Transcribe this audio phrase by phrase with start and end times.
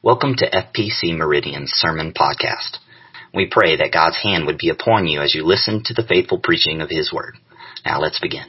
[0.00, 2.78] Welcome to FPC Meridian's Sermon Podcast.
[3.34, 6.38] We pray that God's hand would be upon you as you listen to the faithful
[6.38, 7.34] preaching of His Word.
[7.84, 8.46] Now let's begin.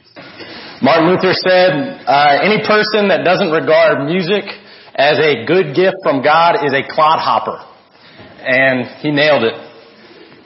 [0.80, 4.46] Martin Luther said, uh, any person that doesn't regard music
[4.94, 7.58] as a good gift from God is a clodhopper.
[8.46, 9.58] And he nailed it.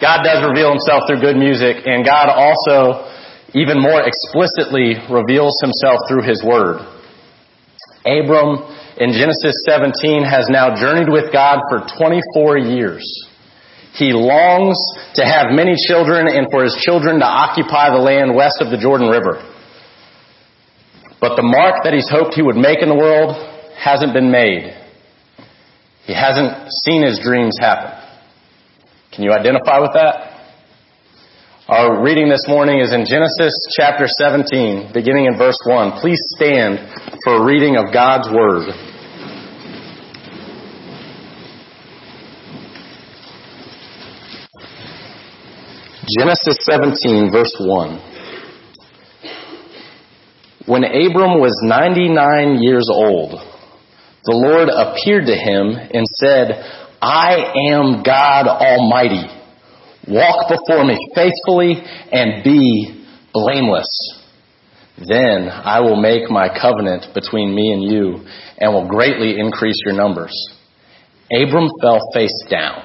[0.01, 3.13] God does reveal himself through good music, and God also
[3.53, 6.81] even more explicitly reveals himself through his word.
[8.09, 13.03] Abram in Genesis 17 has now journeyed with God for 24 years.
[13.95, 14.79] He longs
[15.15, 18.79] to have many children and for his children to occupy the land west of the
[18.79, 19.43] Jordan River.
[21.21, 23.35] But the mark that he's hoped he would make in the world
[23.79, 24.75] hasn't been made.
[26.07, 27.99] He hasn't seen his dreams happen.
[29.13, 30.35] Can you identify with that?
[31.67, 35.99] Our reading this morning is in Genesis chapter 17, beginning in verse 1.
[36.03, 36.77] Please stand
[37.25, 38.94] for a reading of God's Word.
[46.09, 47.99] Genesis 17, verse 1.
[50.67, 53.33] When Abram was 99 years old,
[54.25, 56.65] the Lord appeared to him and said,
[57.01, 59.29] I am God Almighty
[60.07, 61.77] Walk before me faithfully
[62.13, 63.89] and be blameless.
[64.99, 68.27] Then I will make my covenant between me and you
[68.59, 70.33] and will greatly increase your numbers.
[71.33, 72.85] Abram fell face down.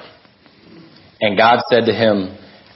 [1.20, 2.36] And God said to him,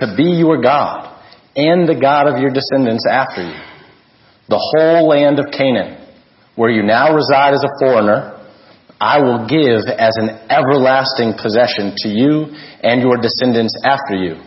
[0.00, 1.16] to be your God,
[1.56, 3.60] and the God of your descendants after you.
[4.48, 6.04] The whole land of Canaan,
[6.56, 8.36] where you now reside as a foreigner,
[9.00, 12.52] I will give as an everlasting possession to you
[12.82, 14.42] and your descendants after you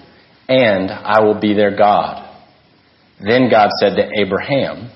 [0.48, 2.30] and I will be their God.
[3.20, 4.92] Then God said to Abraham,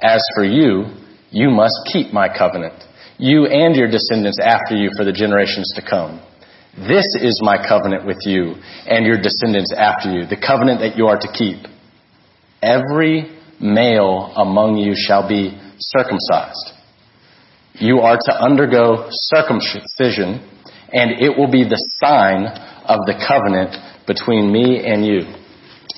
[0.00, 0.86] As for you,
[1.30, 2.82] you must keep my covenant,
[3.18, 6.20] you and your descendants after you for the generations to come.
[6.76, 8.54] This is my covenant with you
[8.86, 11.66] and your descendants after you, the covenant that you are to keep.
[12.62, 13.26] Every
[13.60, 16.78] male among you shall be circumcised.
[17.74, 20.46] You are to undergo circumcision,
[20.92, 22.46] and it will be the sign
[22.86, 23.74] of the covenant
[24.06, 25.26] between me and you.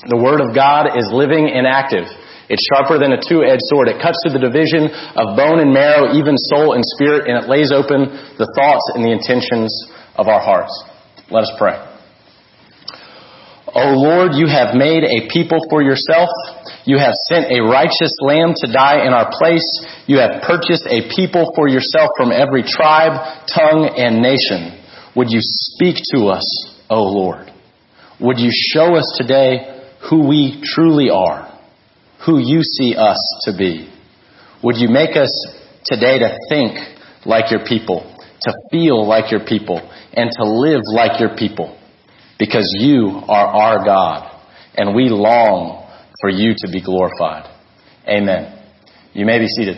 [0.09, 2.09] The Word of God is living and active.
[2.49, 3.89] It's sharper than a two-edged sword.
[3.89, 7.49] It cuts to the division of bone and marrow, even soul and spirit, and it
[7.49, 8.09] lays open
[8.41, 9.71] the thoughts and the intentions
[10.17, 10.73] of our hearts.
[11.31, 11.89] Let us pray.
[13.75, 16.29] O Lord, you have made a people for yourself.
[16.85, 19.65] You have sent a righteous lamb to die in our place.
[20.07, 24.79] You have purchased a people for yourself from every tribe, tongue, and nation.
[25.17, 26.45] Would you speak to us,
[26.91, 27.51] O Lord?
[28.21, 31.59] Would you show us today who we truly are,
[32.27, 33.89] who you see us to be?
[34.63, 35.33] Would you make us
[35.85, 36.79] today to think
[37.25, 38.12] like your people,
[38.45, 39.81] to feel like your people,
[40.13, 41.79] and to live like your people?
[42.39, 44.31] Because you are our God,
[44.75, 45.89] and we long
[46.21, 47.51] for you to be glorified.
[48.09, 48.59] Amen.
[49.13, 49.77] You may be seated.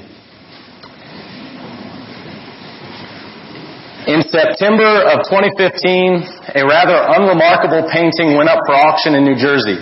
[4.05, 9.81] In September of 2015, a rather unremarkable painting went up for auction in New Jersey.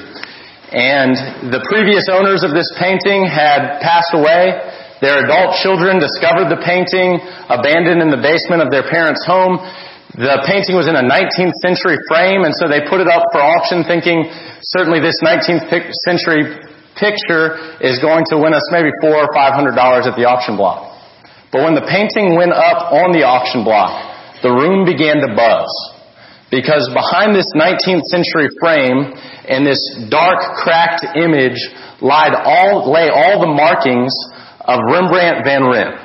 [0.70, 4.62] And the previous owners of this painting had passed away.
[5.02, 7.18] Their adult children discovered the painting
[7.50, 9.58] abandoned in the basement of their parents' home.
[10.14, 13.42] The painting was in a 19th century frame, and so they put it up for
[13.42, 14.30] auction thinking
[14.70, 15.66] certainly this 19th
[16.06, 16.46] century
[16.94, 20.54] picture is going to win us maybe four or five hundred dollars at the auction
[20.54, 20.86] block.
[21.50, 23.90] But when the painting went up on the auction block,
[24.46, 25.68] the room began to buzz.
[26.52, 29.08] Because behind this 19th century frame
[29.48, 29.80] and this
[30.12, 31.56] dark, cracked image
[32.04, 34.12] lied all, lay all the markings
[34.64, 35.98] of Rembrandt van Rijn.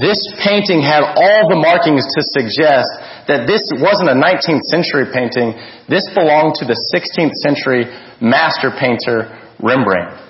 [0.00, 2.88] This painting had all the markings to suggest
[3.28, 5.52] that this wasn't a 19th century painting.
[5.88, 7.84] This belonged to the 16th century
[8.22, 9.28] master painter
[9.60, 10.24] Rembrandt.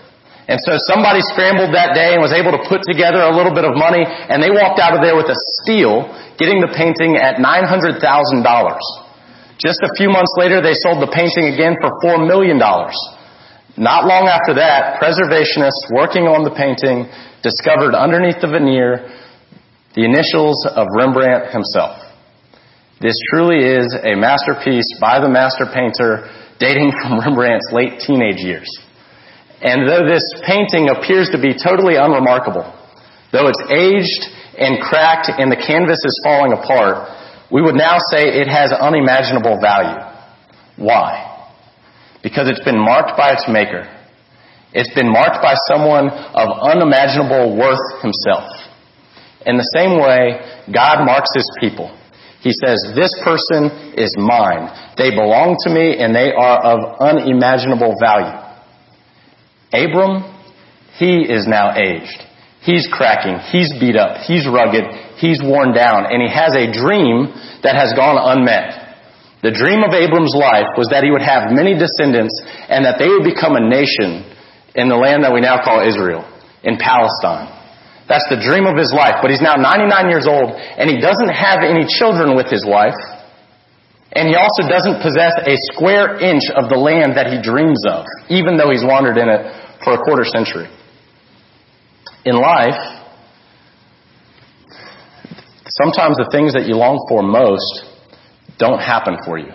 [0.44, 3.64] And so somebody scrambled that day and was able to put together a little bit
[3.64, 6.05] of money, and they walked out of there with a steal,
[6.37, 7.96] getting the painting at $900,000.
[9.56, 12.61] Just a few months later, they sold the painting again for $4 million.
[13.76, 17.11] Not long after that, preservationists working on the painting
[17.43, 19.11] discovered underneath the veneer
[19.94, 21.99] the initials of Rembrandt himself.
[23.00, 28.71] This truly is a masterpiece by the master painter dating from Rembrandt's late teenage years.
[29.62, 32.67] And though this painting appears to be totally unremarkable,
[33.32, 34.23] though it's aged
[34.59, 37.11] and cracked and the canvas is falling apart,
[37.50, 39.99] we would now say it has unimaginable value.
[40.76, 41.34] Why?
[42.25, 43.85] Because it's been marked by its maker.
[44.73, 48.50] It's been marked by someone of unimaginable worth himself.
[49.47, 50.41] In the same way,
[50.73, 51.94] God marks his people.
[52.41, 54.69] He says, this person is mine.
[54.97, 58.35] They belong to me and they are of unimaginable value.
[59.73, 60.25] Abram,
[60.99, 62.21] he is now aged.
[62.61, 63.38] He's cracking.
[63.53, 64.25] He's beat up.
[64.26, 64.85] He's rugged.
[65.17, 66.09] He's worn down.
[66.09, 67.29] And he has a dream
[67.62, 68.84] that has gone unmet.
[69.44, 72.32] The dream of Abram's life was that he would have many descendants
[72.73, 74.25] and that they would become a nation
[74.73, 76.25] in the land that we now call Israel,
[76.64, 77.52] in Palestine.
[78.08, 79.20] That's the dream of his life.
[79.20, 82.96] But he's now 99 years old and he doesn't have any children with his wife.
[84.17, 88.08] And he also doesn't possess a square inch of the land that he dreams of,
[88.32, 89.44] even though he's wandered in it
[89.85, 90.73] for a quarter century.
[92.25, 92.81] In life,
[95.69, 97.94] sometimes the things that you long for most
[98.59, 99.53] don't happen for you.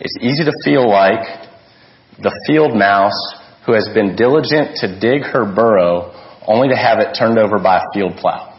[0.00, 1.48] It's easy to feel like
[2.18, 3.18] the field mouse
[3.66, 6.16] who has been diligent to dig her burrow
[6.46, 8.58] only to have it turned over by a field plow.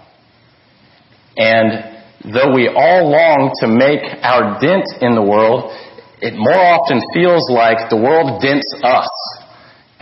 [1.38, 5.74] And though we all long to make our dent in the world,
[6.21, 9.09] it more often feels like the world dents us.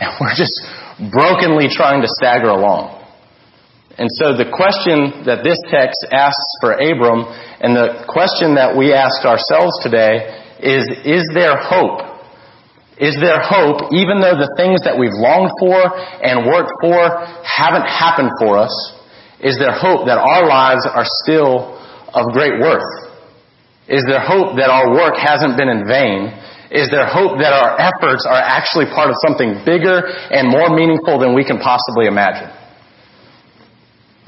[0.00, 0.56] And we're just
[1.12, 2.99] brokenly trying to stagger along.
[4.00, 7.28] And so the question that this text asks for Abram
[7.60, 12.08] and the question that we ask ourselves today is, is there hope?
[12.96, 15.76] Is there hope even though the things that we've longed for
[16.24, 17.12] and worked for
[17.44, 18.72] haven't happened for us?
[19.36, 21.76] Is there hope that our lives are still
[22.16, 22.88] of great worth?
[23.84, 26.32] Is there hope that our work hasn't been in vain?
[26.72, 31.20] Is there hope that our efforts are actually part of something bigger and more meaningful
[31.20, 32.48] than we can possibly imagine?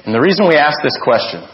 [0.05, 1.47] And the reason we ask this question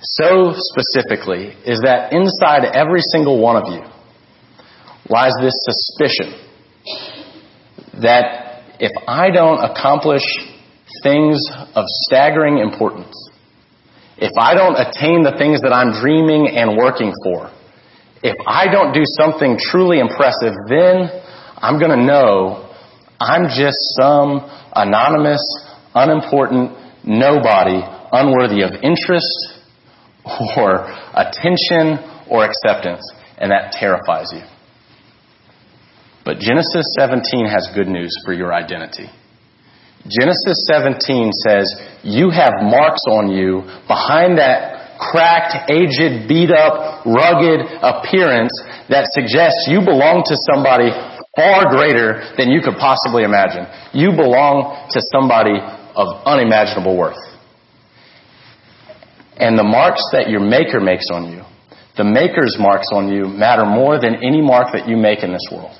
[0.00, 3.82] so specifically is that inside every single one of you
[5.08, 6.32] lies this suspicion
[8.00, 10.24] that if I don't accomplish
[11.02, 11.40] things
[11.74, 13.14] of staggering importance,
[14.16, 17.50] if I don't attain the things that I'm dreaming and working for,
[18.22, 21.10] if I don't do something truly impressive, then
[21.56, 22.70] I'm going to know
[23.20, 25.44] I'm just some anonymous,
[25.94, 27.80] unimportant nobody,
[28.12, 29.60] unworthy of interest,
[30.56, 31.98] or attention
[32.30, 33.04] or acceptance,
[33.38, 34.42] and that terrifies you.
[36.24, 39.10] But Genesis 17 has good news for your identity.
[40.08, 47.60] Genesis 17 says, you have marks on you behind that cracked, aged, beat up, rugged
[47.82, 48.52] appearance
[48.88, 50.92] that suggests you belong to somebody
[51.36, 53.66] far greater than you could possibly imagine.
[53.92, 55.58] You belong to somebody
[55.96, 57.18] of unimaginable worth
[59.36, 61.42] and the marks that your maker makes on you,
[61.96, 65.46] the maker's marks on you matter more than any mark that you make in this
[65.50, 65.74] world.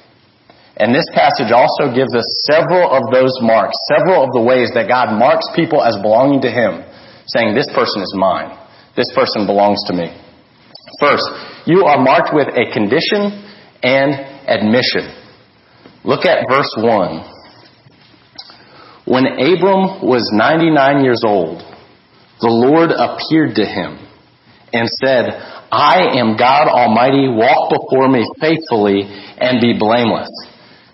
[0.76, 4.90] And this passage also gives us several of those marks, several of the ways that
[4.90, 6.82] God marks people as belonging to Him,
[7.31, 8.58] saying, this person is mine.
[8.99, 10.10] This person belongs to me.
[10.98, 11.27] First,
[11.67, 13.38] you are marked with a condition
[13.82, 14.19] and
[14.50, 15.15] admission.
[16.03, 17.33] Look at verse 1.
[19.05, 21.61] When Abram was 99 years old,
[22.41, 24.01] the Lord appeared to him
[24.73, 25.29] and said,
[25.70, 30.31] I am God Almighty, walk before me faithfully and be blameless.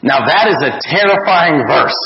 [0.02, 2.00] Now that is a terrifying verse,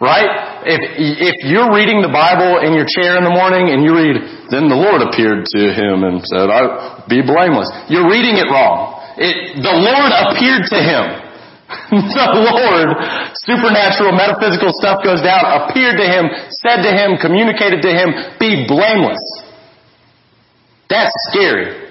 [0.00, 0.62] right?
[0.66, 4.48] If, if you're reading the Bible in your chair in the morning and you read,
[4.50, 7.70] then the Lord appeared to him and said, I, be blameless.
[7.90, 8.98] You're reading it wrong.
[9.18, 11.04] It, the Lord appeared to him.
[11.90, 12.88] the Lord,
[13.46, 18.10] supernatural, metaphysical stuff goes down, appeared to him, said to him, communicated to him,
[18.42, 19.22] be blameless.
[20.90, 21.86] That's scary.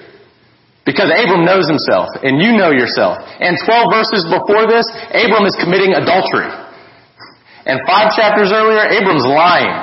[0.85, 3.17] Because Abram knows himself, and you know yourself.
[3.41, 6.45] And 12 verses before this, Abram is committing adultery.
[7.65, 9.74] And five chapters earlier, Abram's lying.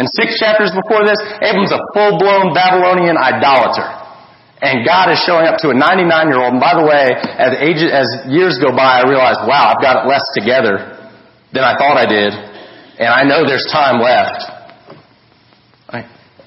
[0.00, 4.01] And six chapters before this, Abram's a full-blown Babylonian idolater.
[4.62, 6.54] And God is showing up to a 99 year old.
[6.54, 10.06] And by the way, as age, as years go by, I realize, wow, I've got
[10.06, 11.02] it less together
[11.50, 12.30] than I thought I did.
[13.02, 14.62] And I know there's time left.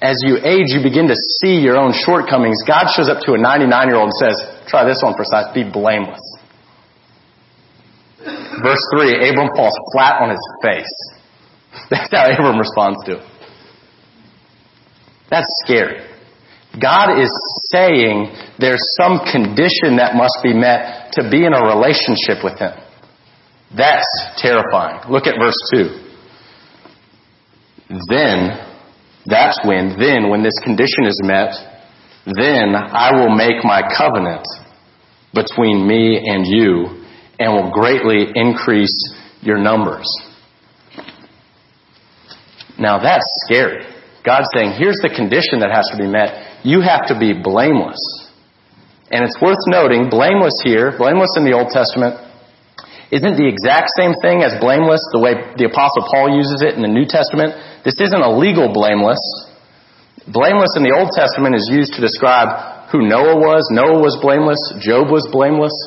[0.02, 2.62] As you age, you begin to see your own shortcomings.
[2.68, 5.52] God shows up to a 99 year old and says, try this one for size,
[5.54, 6.22] be blameless.
[8.64, 10.96] Verse 3, Abram falls flat on his face.
[11.90, 13.26] That's how Abram responds to it.
[15.30, 16.15] That's scary.
[16.82, 17.32] God is
[17.72, 22.74] saying there's some condition that must be met to be in a relationship with Him.
[23.76, 25.10] That's terrifying.
[25.10, 26.06] Look at verse 2.
[28.10, 28.60] Then,
[29.26, 31.54] that's when, then, when this condition is met,
[32.26, 34.46] then I will make my covenant
[35.34, 37.06] between me and you
[37.40, 38.96] and will greatly increase
[39.42, 40.08] your numbers.
[42.80, 43.86] Now that's scary.
[44.26, 46.45] God's saying, here's the condition that has to be met.
[46.66, 48.02] You have to be blameless.
[49.14, 52.18] And it's worth noting, blameless here, blameless in the Old Testament,
[53.14, 56.82] isn't the exact same thing as blameless the way the Apostle Paul uses it in
[56.82, 57.54] the New Testament.
[57.86, 59.22] This isn't a legal blameless.
[60.26, 63.70] Blameless in the Old Testament is used to describe who Noah was.
[63.70, 64.58] Noah was blameless.
[64.82, 65.78] Job was blameless.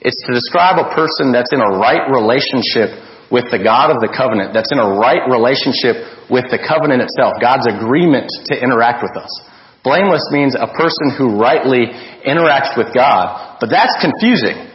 [0.00, 2.96] It's to describe a person that's in a right relationship
[3.28, 7.36] with the God of the covenant, that's in a right relationship with the covenant itself,
[7.36, 9.51] God's agreement to interact with us.
[9.84, 11.90] Blameless means a person who rightly
[12.26, 13.58] interacts with God.
[13.60, 14.70] But that's confusing.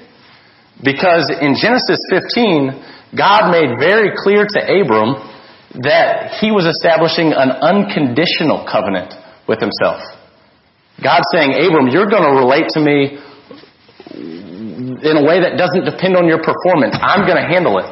[0.84, 5.16] Because in Genesis 15, God made very clear to Abram
[5.80, 9.14] that he was establishing an unconditional covenant
[9.48, 10.04] with himself.
[11.02, 13.16] God saying, Abram, you're going to relate to me
[14.12, 16.98] in a way that doesn't depend on your performance.
[17.00, 17.88] I'm going to handle it.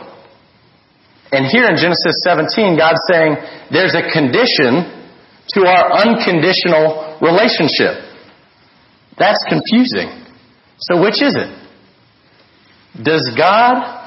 [1.32, 3.36] And here in Genesis 17, God's saying
[3.72, 5.05] there's a condition
[5.50, 8.02] to our unconditional relationship.
[9.18, 10.26] That's confusing.
[10.80, 11.52] So which is it?
[13.04, 14.06] Does God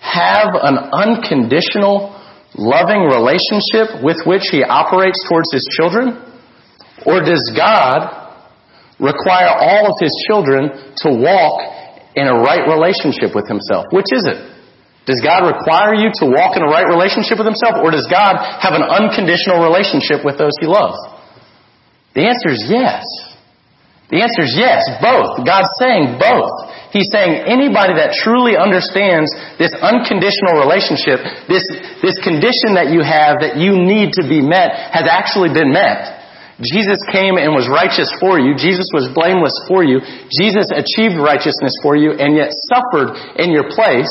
[0.00, 2.12] have an unconditional
[2.54, 6.22] loving relationship with which he operates towards his children?
[7.04, 8.26] Or does God
[8.98, 11.60] require all of his children to walk
[12.14, 13.86] in a right relationship with himself?
[13.92, 14.55] Which is it?
[15.06, 17.78] Does God require you to walk in a right relationship with himself?
[17.78, 20.98] Or does God have an unconditional relationship with those he loves?
[22.18, 23.06] The answer is yes.
[24.10, 25.46] The answer is yes, both.
[25.46, 26.50] God's saying both.
[26.90, 31.66] He's saying anybody that truly understands this unconditional relationship, this,
[32.02, 36.16] this condition that you have that you need to be met has actually been met.
[36.64, 38.56] Jesus came and was righteous for you.
[38.56, 40.00] Jesus was blameless for you.
[40.32, 44.08] Jesus achieved righteousness for you and yet suffered in your place.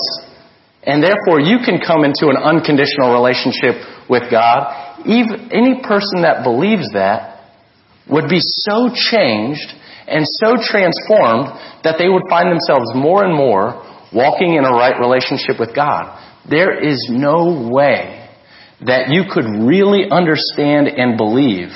[0.86, 5.02] And therefore you can come into an unconditional relationship with God.
[5.06, 7.50] Even, any person that believes that
[8.10, 9.74] would be so changed
[10.08, 11.50] and so transformed
[11.84, 13.82] that they would find themselves more and more
[14.14, 16.22] walking in a right relationship with God.
[16.48, 18.30] There is no way
[18.86, 21.70] that you could really understand and believe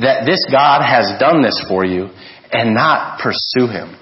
[0.00, 2.08] that this God has done this for you
[2.50, 3.96] and not pursue Him.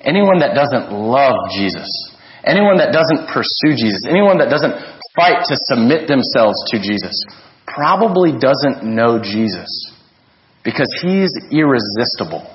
[0.00, 1.88] Anyone that doesn't love Jesus,
[2.48, 4.72] anyone that doesn't pursue Jesus, anyone that doesn't
[5.14, 7.14] fight to submit themselves to Jesus,
[7.66, 9.92] probably doesn't know Jesus
[10.64, 12.48] because He's irresistible.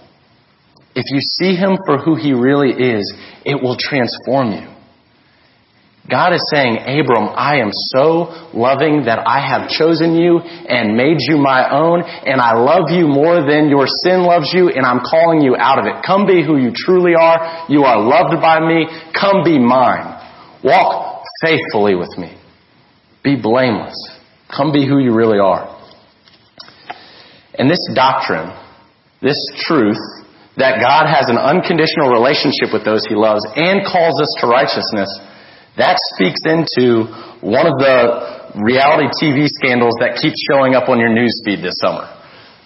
[0.95, 3.13] If you see him for who he really is,
[3.45, 4.72] it will transform you.
[6.09, 11.17] God is saying, Abram, I am so loving that I have chosen you and made
[11.19, 14.99] you my own, and I love you more than your sin loves you, and I'm
[14.99, 16.03] calling you out of it.
[16.05, 17.65] Come be who you truly are.
[17.69, 18.85] You are loved by me.
[19.17, 20.19] Come be mine.
[20.61, 22.37] Walk faithfully with me.
[23.23, 23.95] Be blameless.
[24.55, 25.71] Come be who you really are.
[27.55, 28.51] And this doctrine,
[29.21, 30.01] this truth,
[30.57, 35.09] that God has an unconditional relationship with those he loves and calls us to righteousness,
[35.77, 37.09] that speaks into
[37.41, 41.73] one of the reality TV scandals that keeps showing up on your news feed this
[41.81, 42.05] summer.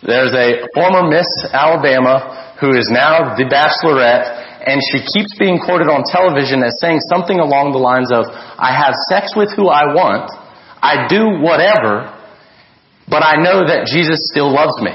[0.03, 5.87] There's a former Miss Alabama who is now the Bachelorette, and she keeps being quoted
[5.87, 9.93] on television as saying something along the lines of, I have sex with who I
[9.93, 10.29] want,
[10.81, 12.13] I do whatever,
[13.07, 14.91] but I know that Jesus still loves me.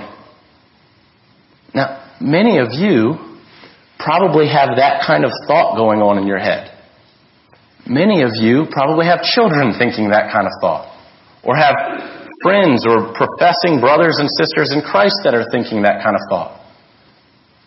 [1.74, 3.16] Now, many of you
[3.98, 6.71] probably have that kind of thought going on in your head.
[7.86, 10.86] Many of you probably have children thinking that kind of thought,
[11.42, 11.74] or have
[12.42, 16.62] friends or professing brothers and sisters in Christ that are thinking that kind of thought.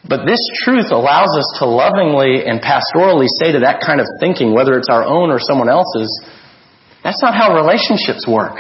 [0.08, 4.54] But this truth allows us to lovingly and pastorally say to that kind of thinking,
[4.54, 6.12] whether it's our own or someone else's,
[7.04, 8.54] that's not how relationships work.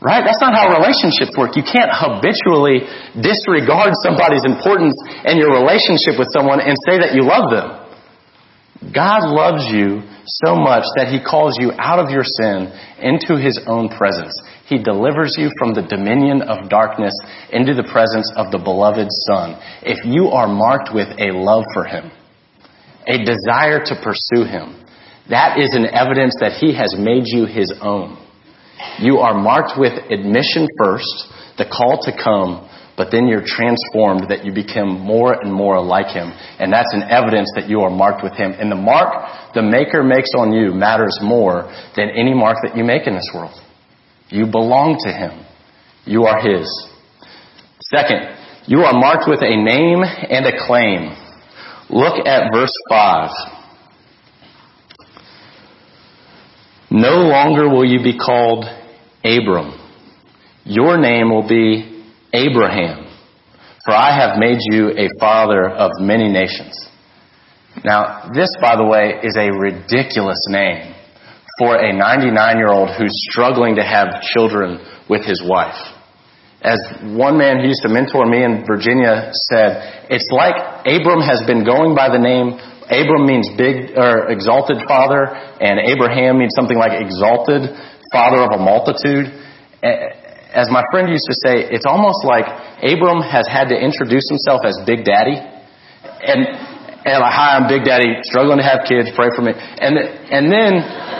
[0.00, 0.24] Right?
[0.24, 1.60] That's not how relationships work.
[1.60, 2.88] You can't habitually
[3.20, 4.96] disregard somebody's importance
[5.28, 7.68] in your relationship with someone and say that you love them.
[8.96, 13.60] God loves you so much that He calls you out of your sin into His
[13.66, 14.34] own presence.
[14.66, 17.14] He delivers you from the dominion of darkness
[17.52, 19.58] into the presence of the beloved Son.
[19.82, 22.10] If you are marked with a love for Him,
[23.06, 24.78] a desire to pursue Him,
[25.28, 28.18] that is an evidence that He has made you His own.
[28.98, 32.68] You are marked with admission first, the call to come,
[33.00, 36.30] but then you're transformed that you become more and more like Him.
[36.58, 38.52] And that's an evidence that you are marked with Him.
[38.52, 39.08] And the mark
[39.54, 43.30] the Maker makes on you matters more than any mark that you make in this
[43.34, 43.58] world.
[44.28, 45.46] You belong to Him.
[46.04, 46.68] You are His.
[47.80, 51.16] Second, you are marked with a name and a claim.
[51.88, 53.30] Look at verse 5.
[56.90, 58.66] No longer will you be called
[59.24, 59.72] Abram.
[60.64, 61.99] Your name will be
[62.32, 63.06] Abraham,
[63.84, 66.74] for I have made you a father of many nations.
[67.84, 70.94] Now, this, by the way, is a ridiculous name
[71.58, 75.78] for a 99 year old who's struggling to have children with his wife.
[76.62, 81.42] As one man who used to mentor me in Virginia said, it's like Abram has
[81.46, 82.60] been going by the name
[82.90, 85.30] Abram means big or exalted father,
[85.62, 87.70] and Abraham means something like exalted
[88.10, 89.30] father of a multitude.
[90.50, 92.44] As my friend used to say, it's almost like
[92.82, 96.40] Abram has had to introduce himself as Big Daddy, and
[97.00, 100.50] and like, hi, I'm Big Daddy, struggling to have kids, pray for me, and and
[100.50, 100.72] then.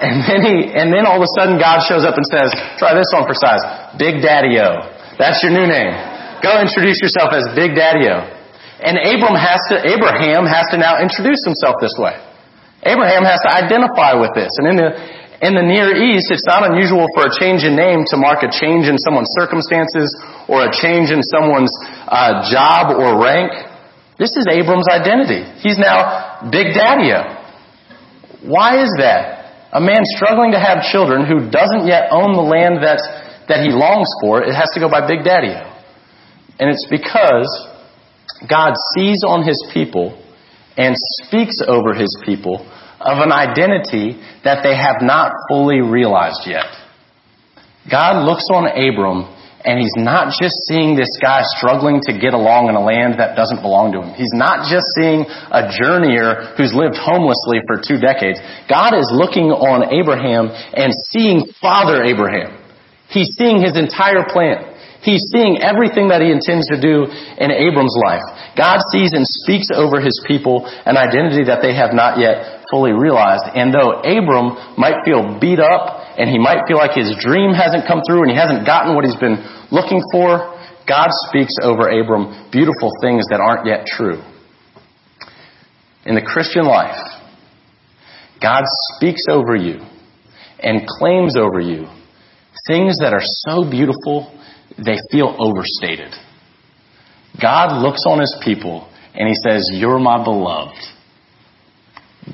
[0.00, 2.48] And then he, and then all of a sudden God shows up and says,
[2.80, 3.60] try this on for size.
[4.00, 4.80] Big Daddy-O.
[5.20, 5.92] That's your new name.
[6.40, 8.16] Go introduce yourself as Big Daddy-O.
[8.80, 12.16] And Abram has to, Abraham has to now introduce himself this way.
[12.80, 14.48] Abraham has to identify with this.
[14.56, 14.88] And in the,
[15.40, 18.52] in the Near East, it's not unusual for a change in name to mark a
[18.52, 20.12] change in someone's circumstances
[20.44, 21.72] or a change in someone's
[22.04, 23.48] uh, job or rank.
[24.20, 25.48] This is Abram's identity.
[25.64, 27.40] He's now Big Daddy-O.
[28.44, 29.72] Why is that?
[29.72, 33.00] A man struggling to have children who doesn't yet own the land that,
[33.48, 35.64] that he longs for, it has to go by Big Daddy-O.
[36.60, 37.48] And it's because
[38.44, 40.20] God sees on his people
[40.76, 40.94] and
[41.24, 42.60] speaks over his people
[43.00, 46.68] of an identity that they have not fully realized yet.
[47.88, 49.24] God looks on Abram
[49.64, 53.36] and he's not just seeing this guy struggling to get along in a land that
[53.36, 54.16] doesn't belong to him.
[54.16, 58.40] He's not just seeing a journeyer who's lived homelessly for two decades.
[58.72, 62.56] God is looking on Abraham and seeing Father Abraham.
[63.12, 64.64] He's seeing his entire plan.
[65.04, 68.24] He's seeing everything that he intends to do in Abram's life.
[68.56, 72.92] God sees and speaks over his people an identity that they have not yet fully
[72.92, 73.44] realized.
[73.54, 77.86] And though Abram might feel beat up and he might feel like his dream hasn't
[77.86, 80.56] come through and he hasn't gotten what he's been looking for,
[80.86, 84.22] God speaks over Abram beautiful things that aren't yet true.
[86.06, 86.96] In the Christian life,
[88.40, 88.64] God
[88.96, 89.80] speaks over you
[90.58, 91.86] and claims over you
[92.66, 94.32] things that are so beautiful
[94.76, 96.12] they feel overstated.
[97.40, 100.76] God looks on his people and he says, You're my beloved.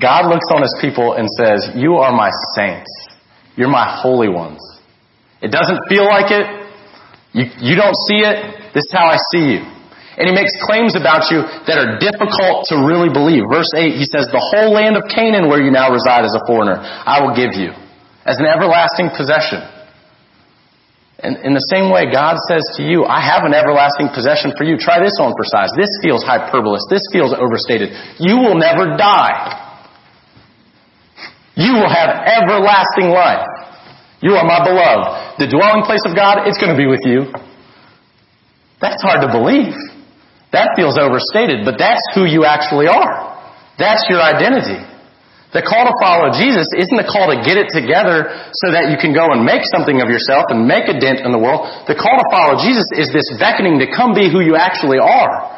[0.01, 2.91] God looks on his people and says, You are my saints.
[3.57, 4.61] You're my holy ones.
[5.41, 6.47] It doesn't feel like it.
[7.33, 8.73] You, you don't see it.
[8.73, 9.63] This is how I see you.
[10.17, 13.45] And he makes claims about you that are difficult to really believe.
[13.53, 16.41] Verse 8, he says, The whole land of Canaan where you now reside as a
[16.49, 17.77] foreigner, I will give you
[18.25, 19.61] as an everlasting possession.
[21.21, 24.65] And in the same way, God says to you, I have an everlasting possession for
[24.65, 24.77] you.
[24.77, 25.73] Try this on for size.
[25.77, 26.85] This feels hyperbolous.
[26.93, 27.93] This feels overstated.
[28.21, 29.66] You will never die.
[31.57, 33.49] You will have everlasting life.
[34.21, 35.41] You are my beloved.
[35.41, 37.33] The dwelling place of God, it's going to be with you.
[38.81, 39.73] That's hard to believe.
[40.53, 43.33] That feels overstated, but that's who you actually are.
[43.81, 44.81] That's your identity.
[45.57, 49.01] The call to follow Jesus isn't a call to get it together so that you
[49.01, 51.65] can go and make something of yourself and make a dent in the world.
[51.89, 55.49] The call to follow Jesus is this beckoning to come be who you actually are.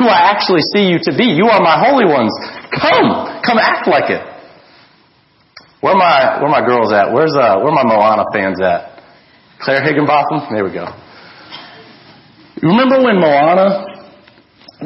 [0.00, 1.36] Who I actually see you to be.
[1.36, 2.32] You are my holy ones.
[2.72, 3.44] Come!
[3.44, 4.24] Come act like it.
[5.82, 7.10] Where my where my girls at?
[7.10, 9.02] Where's uh where my Moana fans at?
[9.58, 10.54] Claire Higginbotham?
[10.54, 10.86] There we go.
[12.62, 13.90] Remember when Moana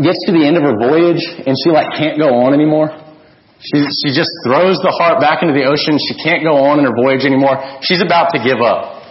[0.00, 2.88] gets to the end of her voyage and she like can't go on anymore?
[3.60, 6.00] She, she just throws the heart back into the ocean.
[6.00, 7.56] She can't go on in her voyage anymore.
[7.80, 9.04] She's about to give up.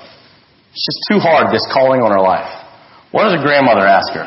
[0.73, 2.49] It's just too hard, this calling on her life.
[3.09, 4.25] What does her grandmother ask her?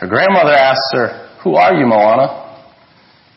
[0.00, 2.49] Her grandmother asks her, Who are you, Moana?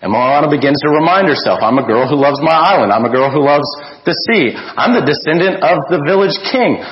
[0.03, 2.91] And Moana begins to remind herself, I'm a girl who loves my island.
[2.91, 3.63] I'm a girl who loves
[4.03, 4.51] the sea.
[4.51, 6.83] I'm the descendant of the village king.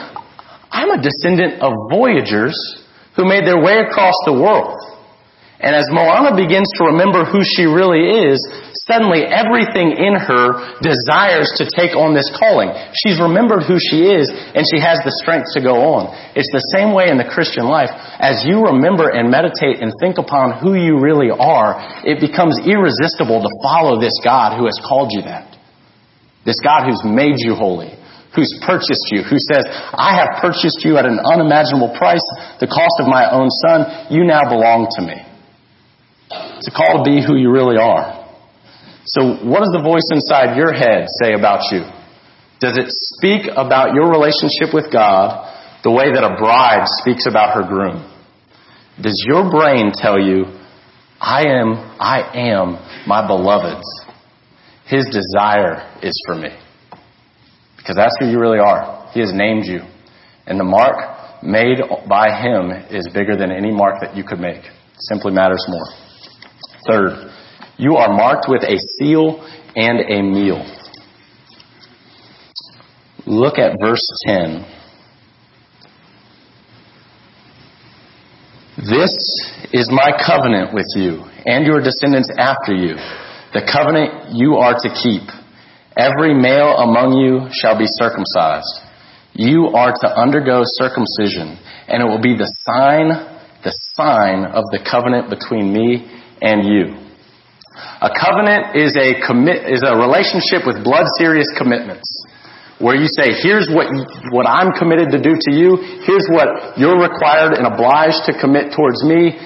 [0.71, 2.55] I'm a descendant of voyagers
[3.19, 4.79] who made their way across the world.
[5.61, 8.41] And as Moana begins to remember who she really is,
[8.89, 12.73] suddenly everything in her desires to take on this calling.
[12.97, 16.09] She's remembered who she is and she has the strength to go on.
[16.33, 17.93] It's the same way in the Christian life.
[17.93, 21.77] As you remember and meditate and think upon who you really are,
[22.09, 25.45] it becomes irresistible to follow this God who has called you that.
[26.41, 27.93] This God who's made you holy,
[28.33, 29.61] who's purchased you, who says,
[29.93, 32.25] I have purchased you at an unimaginable price,
[32.57, 34.09] the cost of my own son.
[34.09, 35.30] You now belong to me.
[36.61, 38.21] It's a call to be who you really are.
[39.05, 41.81] So what does the voice inside your head say about you?
[42.59, 42.85] Does it
[43.17, 45.41] speak about your relationship with God
[45.83, 48.05] the way that a bride speaks about her groom?
[49.01, 50.53] Does your brain tell you,
[51.19, 53.89] I am, I am my beloved's?
[54.85, 56.53] His desire is for me.
[57.77, 59.09] Because that's who you really are.
[59.15, 59.79] He has named you.
[60.45, 64.61] And the mark made by Him is bigger than any mark that you could make.
[64.61, 66.10] It simply matters more.
[66.87, 67.31] Third,
[67.77, 70.65] you are marked with a seal and a meal.
[73.25, 74.65] Look at verse 10.
[78.77, 79.13] This
[79.73, 82.95] is my covenant with you and your descendants after you,
[83.53, 85.27] the covenant you are to keep.
[85.97, 88.73] Every male among you shall be circumcised.
[89.33, 93.09] You are to undergo circumcision, and it will be the sign,
[93.63, 96.97] the sign of the covenant between me and you.
[98.01, 102.09] A covenant is a commit, is a relationship with blood serious commitments.
[102.81, 103.93] Where you say, here's what,
[104.33, 108.73] what I'm committed to do to you, here's what you're required and obliged to commit
[108.73, 109.37] towards me,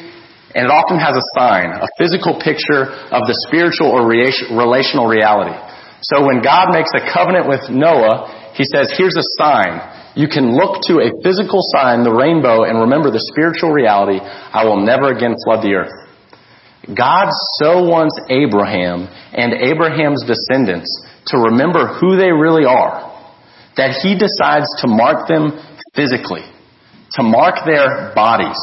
[0.56, 5.52] and it often has a sign, a physical picture of the spiritual or relational reality.
[6.00, 9.84] So when God makes a covenant with Noah, he says, here's a sign.
[10.16, 14.64] You can look to a physical sign, the rainbow, and remember the spiritual reality, I
[14.64, 16.05] will never again flood the earth.
[16.93, 20.89] God so wants Abraham and Abraham's descendants
[21.28, 23.12] to remember who they really are
[23.78, 25.52] that he decides to mark them
[25.95, 26.43] physically,
[27.12, 28.60] to mark their bodies,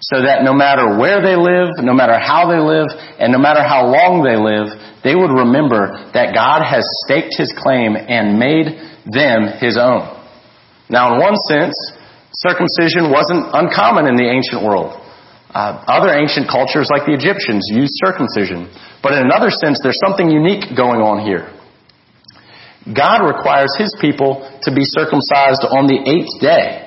[0.00, 3.62] so that no matter where they live, no matter how they live, and no matter
[3.62, 8.68] how long they live, they would remember that God has staked his claim and made
[9.08, 10.04] them his own.
[10.90, 11.76] Now, in one sense,
[12.32, 14.99] circumcision wasn't uncommon in the ancient world.
[15.50, 18.70] Uh, other ancient cultures, like the Egyptians, used circumcision.
[19.02, 21.50] But in another sense, there's something unique going on here.
[22.86, 26.86] God requires his people to be circumcised on the eighth day.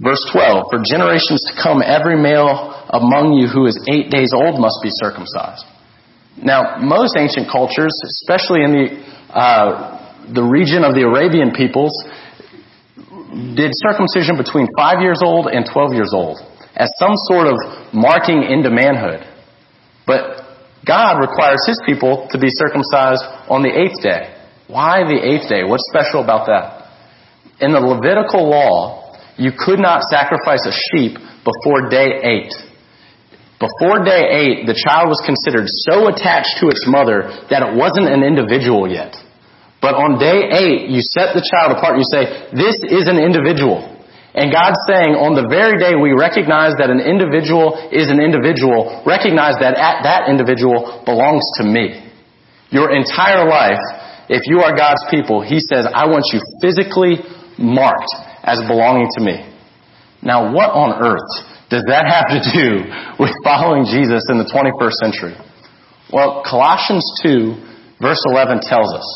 [0.00, 4.56] Verse 12, for generations to come, every male among you who is eight days old
[4.56, 5.68] must be circumcised.
[6.40, 7.92] Now, most ancient cultures,
[8.24, 8.86] especially in the,
[9.36, 11.92] uh, the region of the Arabian peoples,
[13.52, 16.40] did circumcision between five years old and 12 years old
[16.76, 17.56] as some sort of
[17.92, 19.24] marking into manhood.
[20.06, 20.44] But
[20.86, 24.36] God requires his people to be circumcised on the eighth day.
[24.68, 25.64] Why the eighth day?
[25.64, 26.86] What's special about that?
[27.64, 32.52] In the Levitical law, you could not sacrifice a sheep before day eight.
[33.56, 38.04] Before day eight, the child was considered so attached to its mother that it wasn't
[38.04, 39.16] an individual yet.
[39.80, 41.96] But on day eight, you set the child apart.
[41.96, 43.95] You say, this is an individual.
[44.36, 49.00] And God's saying on the very day we recognize that an individual is an individual,
[49.08, 52.04] recognize that that individual belongs to me.
[52.68, 53.80] Your entire life,
[54.28, 57.24] if you are God's people, He says, I want you physically
[57.56, 58.12] marked
[58.44, 59.40] as belonging to me.
[60.20, 61.32] Now what on earth
[61.72, 62.84] does that have to do
[63.16, 65.34] with following Jesus in the 21st century?
[66.12, 69.08] Well, Colossians 2 verse 11 tells us.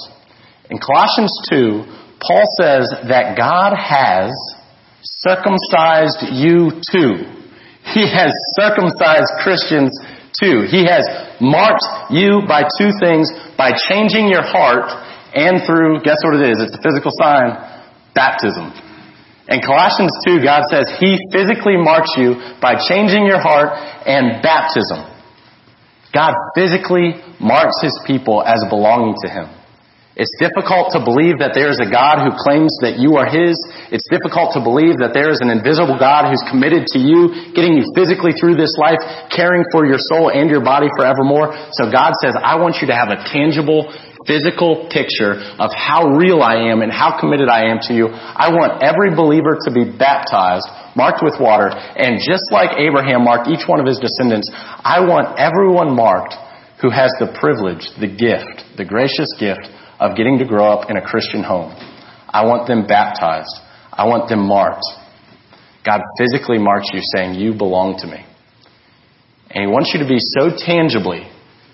[0.71, 1.85] In Colossians 2,
[2.25, 4.33] Paul says that God has
[5.03, 7.25] circumcised you too.
[7.93, 9.91] He has circumcised Christians
[10.37, 10.69] too.
[10.69, 11.05] He has
[11.41, 14.89] marked you by two things, by changing your heart
[15.35, 16.61] and through, guess what it is?
[16.61, 17.57] It's a physical sign,
[18.15, 18.73] baptism.
[19.49, 23.75] In Colossians 2, God says He physically marks you by changing your heart
[24.07, 25.03] and baptism.
[26.15, 29.49] God physically marks His people as belonging to Him.
[30.19, 33.55] It's difficult to believe that there is a God who claims that you are His.
[33.95, 37.79] It's difficult to believe that there is an invisible God who's committed to you, getting
[37.79, 38.99] you physically through this life,
[39.31, 41.55] caring for your soul and your body forevermore.
[41.79, 43.87] So God says, I want you to have a tangible,
[44.27, 48.11] physical picture of how real I am and how committed I am to you.
[48.11, 50.67] I want every believer to be baptized,
[50.99, 54.51] marked with water, and just like Abraham marked each one of his descendants,
[54.83, 56.35] I want everyone marked
[56.83, 60.97] who has the privilege, the gift, the gracious gift of getting to grow up in
[60.97, 61.71] a Christian home.
[62.29, 63.55] I want them baptized.
[63.93, 64.83] I want them marked.
[65.85, 68.25] God physically marks you saying, You belong to me.
[69.51, 71.29] And He wants you to be so tangibly,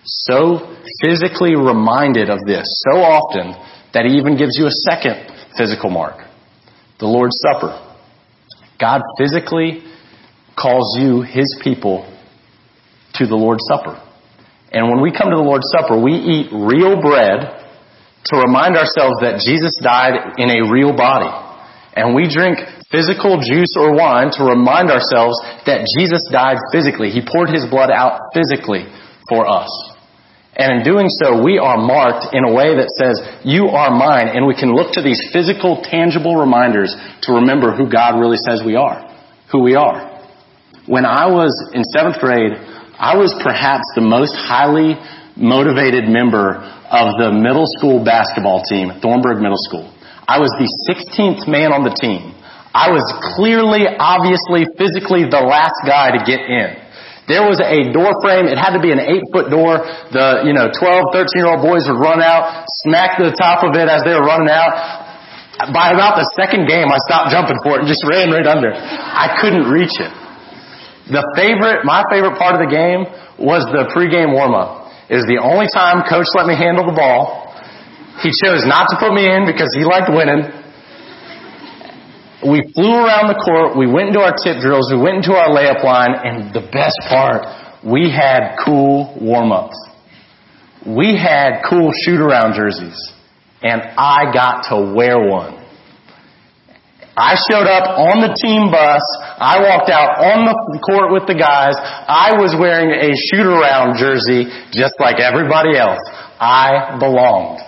[0.04, 3.54] so physically reminded of this so often
[3.94, 6.26] that He even gives you a second physical mark
[6.98, 7.78] the Lord's Supper.
[8.80, 9.84] God physically
[10.58, 12.10] calls you, His people,
[13.14, 14.02] to the Lord's Supper.
[14.72, 17.65] And when we come to the Lord's Supper, we eat real bread
[18.32, 21.30] to remind ourselves that Jesus died in a real body.
[21.96, 22.58] And we drink
[22.90, 27.10] physical juice or wine to remind ourselves that Jesus died physically.
[27.10, 28.84] He poured his blood out physically
[29.28, 29.70] for us.
[30.56, 34.28] And in doing so, we are marked in a way that says, you are mine.
[34.32, 36.96] And we can look to these physical, tangible reminders
[37.28, 39.04] to remember who God really says we are,
[39.52, 40.16] who we are.
[40.86, 42.56] When I was in seventh grade,
[42.96, 44.96] I was perhaps the most highly
[45.36, 46.56] motivated member
[46.88, 49.86] of the middle school basketball team, Thornburg Middle School.
[50.26, 52.34] I was the 16th man on the team.
[52.76, 53.04] I was
[53.36, 56.76] clearly, obviously, physically the last guy to get in.
[57.26, 58.46] There was a door frame.
[58.46, 59.82] It had to be an eight foot door.
[60.14, 63.74] The, you know, 12, 13 year old boys would run out, smack the top of
[63.74, 65.02] it as they were running out.
[65.72, 68.70] By about the second game, I stopped jumping for it and just ran right under.
[68.76, 70.12] I couldn't reach it.
[71.10, 73.08] The favorite, my favorite part of the game
[73.40, 74.85] was the pregame warm up.
[75.08, 77.46] It was the only time coach let me handle the ball.
[78.22, 80.50] He chose not to put me in because he liked winning.
[82.42, 83.76] We flew around the court.
[83.76, 84.90] We went into our tip drills.
[84.92, 86.14] We went into our layup line.
[86.22, 87.46] And the best part,
[87.84, 89.76] we had cool warm ups.
[90.86, 92.98] We had cool shoot around jerseys.
[93.62, 95.55] And I got to wear one.
[97.16, 99.00] I showed up on the team bus.
[99.40, 101.72] I walked out on the court with the guys.
[101.80, 106.04] I was wearing a shoot around jersey just like everybody else.
[106.36, 107.64] I belonged.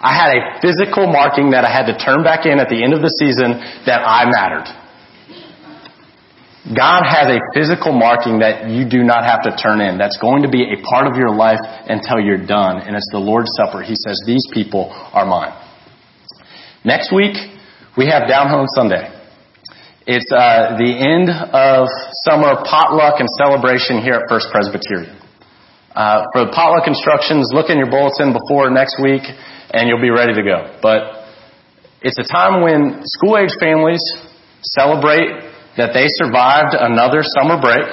[0.00, 2.96] I had a physical marking that I had to turn back in at the end
[2.96, 4.64] of the season that I mattered.
[6.72, 9.98] God has a physical marking that you do not have to turn in.
[9.98, 12.80] That's going to be a part of your life until you're done.
[12.80, 13.82] And it's the Lord's Supper.
[13.82, 15.54] He says, these people are mine.
[16.82, 17.36] Next week,
[17.96, 19.08] we have Down Home Sunday.
[20.04, 21.88] It's uh, the end of
[22.28, 25.16] summer potluck and celebration here at First Presbyterian.
[25.96, 29.24] Uh, for the potluck instructions, look in your bulletin before next week
[29.72, 30.76] and you'll be ready to go.
[30.84, 31.24] But
[32.04, 34.04] it's a time when school age families
[34.60, 35.32] celebrate
[35.80, 37.88] that they survived another summer break.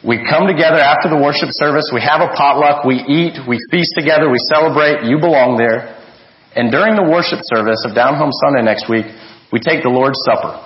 [0.00, 3.92] We come together after the worship service, we have a potluck, we eat, we feast
[3.92, 5.99] together, we celebrate, you belong there.
[6.56, 9.06] And during the worship service of Down Home Sunday next week,
[9.52, 10.58] we take the Lord's Supper,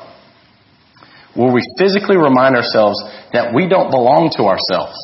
[1.36, 2.96] where we physically remind ourselves
[3.32, 4.96] that we don't belong to ourselves.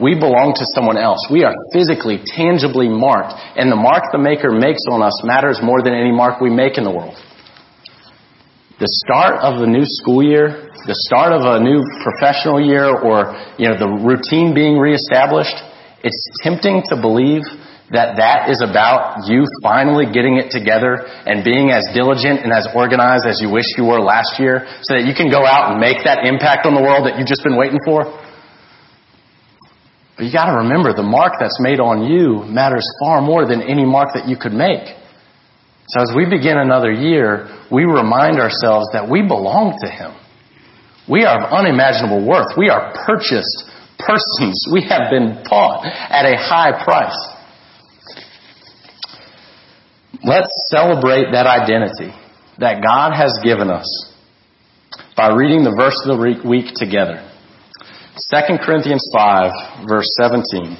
[0.00, 1.28] We belong to someone else.
[1.30, 5.84] We are physically, tangibly marked, and the mark the Maker makes on us matters more
[5.84, 7.14] than any mark we make in the world.
[8.80, 13.38] The start of the new school year, the start of a new professional year, or
[13.54, 15.54] you know the routine being reestablished,
[16.02, 17.46] it's tempting to believe
[17.92, 22.64] that that is about you finally getting it together and being as diligent and as
[22.72, 25.80] organized as you wish you were last year so that you can go out and
[25.80, 28.08] make that impact on the world that you've just been waiting for.
[30.16, 33.84] But you gotta remember the mark that's made on you matters far more than any
[33.84, 34.88] mark that you could make.
[35.88, 40.16] So as we begin another year, we remind ourselves that we belong to Him.
[41.04, 42.56] We are of unimaginable worth.
[42.56, 43.68] We are purchased
[43.98, 44.64] persons.
[44.72, 47.33] We have been bought at a high price.
[50.22, 52.12] Let's celebrate that identity
[52.58, 53.86] that God has given us
[55.16, 57.18] by reading the verse of the week together.
[58.30, 60.76] 2 Corinthians 5, verse 17,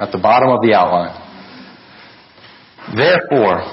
[0.00, 1.14] at the bottom of the outline.
[2.94, 3.66] Therefore,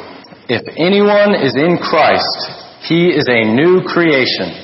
[0.49, 4.58] if anyone is in Christ, he is a new creation.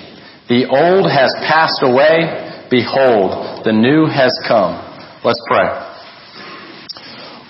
[0.49, 2.65] The old has passed away.
[2.69, 4.81] Behold, the new has come.
[5.23, 5.86] Let's pray.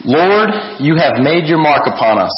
[0.05, 2.35] Lord, you have made your mark upon us.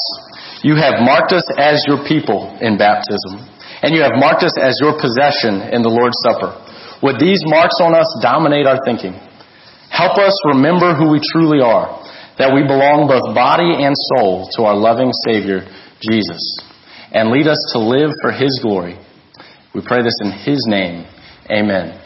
[0.62, 3.40] You have marked us as your people in baptism,
[3.82, 6.56] and you have marked us as your possession in the Lord's Supper.
[7.02, 9.16] Would these marks on us dominate our thinking?
[9.88, 12.00] Help us remember who we truly are,
[12.38, 15.64] that we belong both body and soul to our loving Savior,
[16.00, 16.40] Jesus,
[17.12, 18.96] and lead us to live for His glory.
[19.74, 21.04] We pray this in His name.
[21.50, 21.96] Amen.